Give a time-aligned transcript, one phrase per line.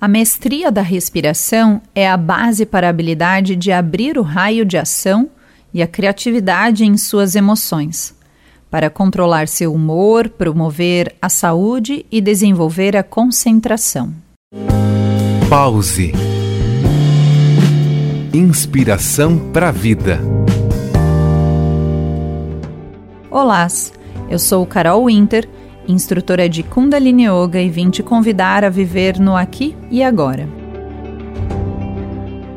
[0.00, 4.78] A mestria da respiração é a base para a habilidade de abrir o raio de
[4.78, 5.28] ação
[5.74, 8.14] e a criatividade em suas emoções,
[8.70, 14.14] para controlar seu humor, promover a saúde e desenvolver a concentração.
[15.50, 16.12] Pause.
[18.32, 20.18] Inspiração para a vida.
[23.30, 23.66] Olá,
[24.30, 25.46] eu sou Carol Winter
[25.90, 30.48] instrutora de Kundalini Yoga, e vim te convidar a viver no aqui e agora.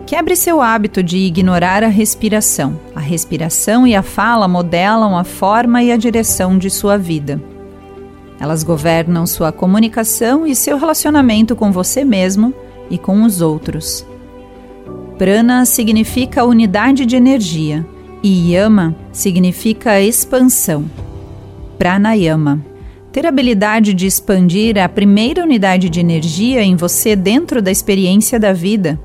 [0.06, 2.80] Quebre seu hábito de ignorar a respiração.
[2.96, 7.42] A respiração e a fala modelam a forma e a direção de sua vida.
[8.40, 12.54] Elas governam sua comunicação e seu relacionamento com você mesmo
[12.90, 14.06] e com os outros.
[15.18, 17.86] Prana significa unidade de energia
[18.22, 20.86] e Yama significa expansão.
[21.78, 22.73] Pranayama
[23.13, 28.39] ter a habilidade de expandir a primeira unidade de energia em você dentro da experiência
[28.39, 28.99] da vida.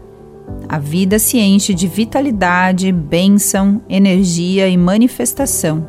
[0.67, 5.87] A vida se enche de vitalidade, bênção, energia e manifestação.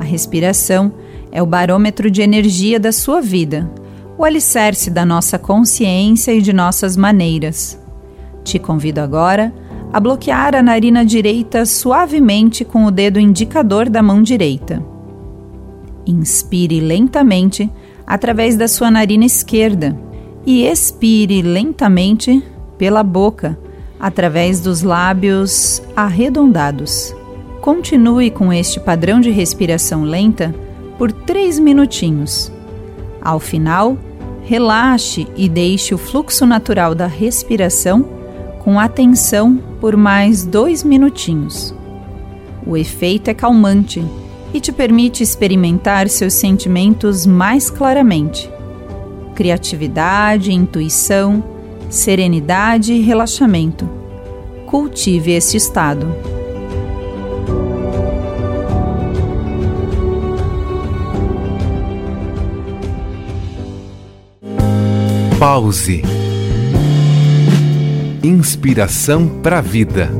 [0.00, 0.92] A respiração
[1.30, 3.70] é o barômetro de energia da sua vida,
[4.18, 7.80] o alicerce da nossa consciência e de nossas maneiras.
[8.42, 9.54] Te convido agora
[9.92, 14.97] a bloquear a narina direita suavemente com o dedo indicador da mão direita.
[16.08, 17.70] Inspire lentamente
[18.06, 19.94] através da sua narina esquerda
[20.46, 22.42] e expire lentamente
[22.78, 23.58] pela boca
[24.00, 27.14] através dos lábios arredondados.
[27.60, 30.54] Continue com este padrão de respiração lenta
[30.96, 32.50] por três minutinhos.
[33.20, 33.98] Ao final,
[34.44, 38.02] relaxe e deixe o fluxo natural da respiração
[38.60, 41.74] com atenção por mais dois minutinhos.
[42.66, 44.02] O efeito é calmante
[44.52, 48.50] e te permite experimentar seus sentimentos mais claramente.
[49.34, 51.44] Criatividade, intuição,
[51.90, 53.88] serenidade e relaxamento.
[54.66, 56.06] Cultive este estado.
[65.38, 66.02] Pause.
[68.24, 70.10] Inspiração para a vida.